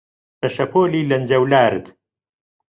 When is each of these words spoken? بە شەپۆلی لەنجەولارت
بە 0.39 0.47
شەپۆلی 0.55 1.07
لەنجەولارت 1.09 1.85